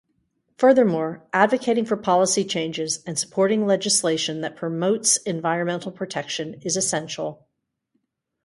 Furthermore, 0.57 1.27
advocating 1.31 1.85
for 1.85 1.95
policy 1.95 2.43
changes 2.43 3.03
and 3.05 3.19
supporting 3.19 3.67
legislation 3.67 4.41
that 4.41 4.55
promotes 4.55 5.17
environmental 5.17 5.91
protection 5.91 6.55
is 6.63 6.75
essential. 6.75 7.45